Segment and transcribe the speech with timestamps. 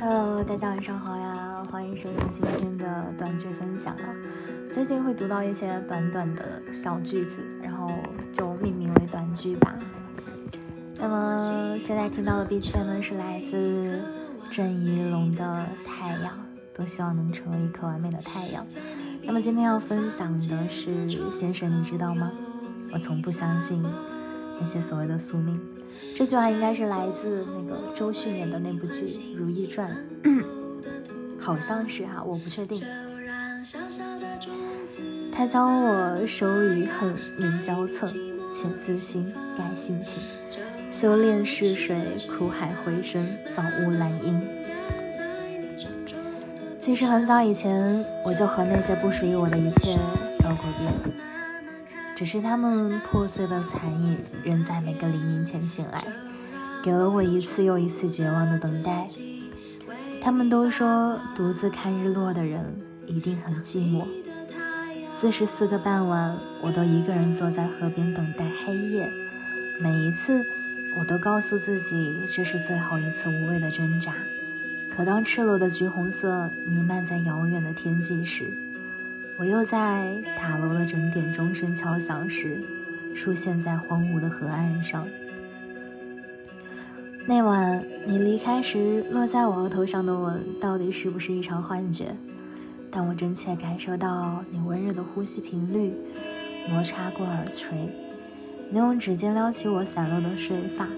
[0.00, 4.14] Hello，大家晚上好呀，欢迎收听今天的短剧分享啊。
[4.70, 7.90] 最近会读到一些短短的小句子，然后
[8.32, 9.74] 就命名为短剧吧。
[11.00, 14.00] 那么现在听到的 BGM 是来自
[14.48, 16.32] 郑怡龙的《太阳》，
[16.72, 18.64] 都希望能成为一颗完美的太阳。
[19.24, 22.30] 那么今天要分享的是，先生，你知道吗？
[22.92, 23.84] 我从不相信
[24.60, 25.60] 那些所谓的宿命。
[26.14, 29.06] 这句话应该是来自那个周迅演的那部剧
[29.36, 29.96] 《如懿传》，
[31.38, 32.82] 好像是哈，我不确定。
[35.32, 38.12] 他教我手与恨明交策，
[38.52, 40.20] 且自心改性情，
[40.90, 41.96] 修炼逝水
[42.28, 44.40] 苦海回声，早悟兰因。
[46.78, 49.96] 其实很早以前，我就和那些不属于我的一切
[50.40, 50.88] 告过别。
[52.18, 56.04] 只是他们破碎的残影，仍在每个黎明前醒来，
[56.82, 59.06] 给了我一次又一次绝望的等待。
[60.20, 62.74] 他们都说，独自看日落的人
[63.06, 64.04] 一定很寂寞。
[65.08, 69.08] 四十四个傍晚，我都一个人坐在河边等待黑夜。
[69.80, 70.44] 每一次，
[70.98, 74.12] 我都告诉自己，这是最后一次无谓的挣扎。
[74.90, 78.52] 可当赤裸的橘红色弥漫在遥远的天际时，
[79.38, 82.60] 我又在塔楼的整点钟声敲响时，
[83.14, 85.06] 出现在荒芜的河岸上。
[87.24, 92.16] 那晚你离开时落在我额头上的吻，到底是不是一场幻觉？
[92.90, 95.94] 但我真切感受到你温热的呼吸频率，
[96.68, 97.94] 摩擦过耳垂。
[98.70, 100.88] 你用指尖撩起我散落的睡发，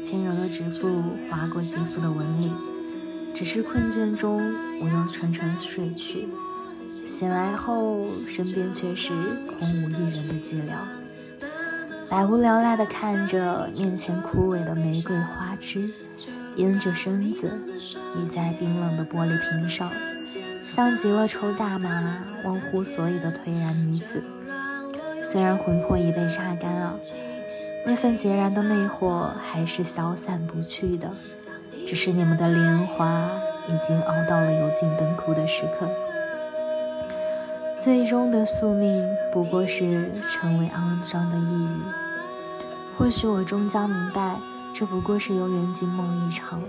[0.00, 2.50] 轻柔的指腹划过肌肤的纹理。
[3.34, 4.40] 只是困倦中，
[4.80, 6.26] 我又沉沉睡去。
[7.08, 9.14] 醒来后，身边却是
[9.46, 10.76] 空无一人的寂寥，
[12.10, 15.88] 百无聊赖地看着面前枯萎的玫瑰花枝，
[16.54, 17.50] 沿着身子
[18.14, 19.90] 倚在冰冷的玻璃瓶上，
[20.68, 24.22] 像极了抽大麻忘乎所以的颓然女子。
[25.22, 26.94] 虽然魂魄已被榨干啊，
[27.86, 31.10] 那份孑然的魅惑还是消散不去的。
[31.86, 33.30] 只是你们的莲花
[33.66, 35.88] 已经熬到了油尽灯枯的时刻。
[37.78, 41.80] 最终的宿命不过是成为肮脏的一语。
[42.96, 44.36] 或许我终将明白，
[44.74, 46.60] 这不过是游园惊梦一场。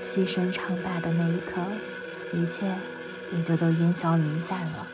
[0.00, 1.60] 牺牲唱罢的那一刻，
[2.32, 2.72] 一切
[3.32, 4.86] 也就都烟消云散了。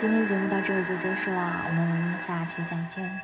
[0.00, 3.20] 今天节目到这里就结束啦，我们下期再见。